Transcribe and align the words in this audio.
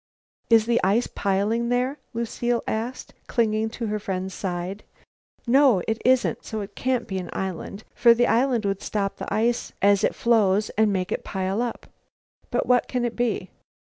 "Is 0.49 0.65
the 0.65 0.81
ice 0.83 1.05
piling 1.05 1.69
there?" 1.69 1.99
Lucile 2.15 2.63
asked, 2.67 3.13
clinging 3.27 3.69
to 3.69 3.85
her 3.85 3.99
friend's 3.99 4.33
side. 4.33 4.83
"No, 5.45 5.83
it 5.87 6.01
isn't, 6.03 6.43
so 6.43 6.61
it 6.61 6.73
can't 6.75 7.07
be 7.07 7.19
an 7.19 7.29
island, 7.33 7.83
for 7.93 8.15
the 8.15 8.25
island 8.25 8.65
would 8.65 8.81
stop 8.81 9.17
the 9.17 9.31
ice 9.31 9.73
as 9.79 10.03
it 10.03 10.15
flows 10.15 10.71
and 10.71 10.91
make 10.91 11.11
it 11.11 11.23
pile 11.23 11.61
up." 11.61 11.85
"But 12.49 12.65
what 12.65 12.87
can 12.87 13.05
it 13.05 13.15
be?" 13.15 13.51